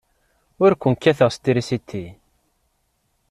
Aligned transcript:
Ur 0.63 0.71
ken-kkateɣ 0.75 1.29
s 1.31 1.37
trisiti. 1.43 2.05